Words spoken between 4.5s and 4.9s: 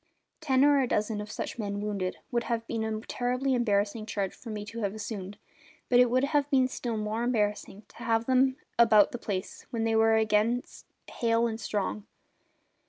to